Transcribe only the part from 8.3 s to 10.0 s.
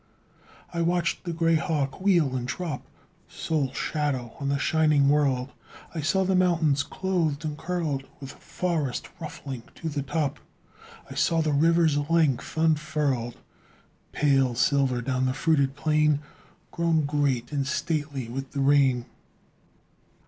forest ruffling to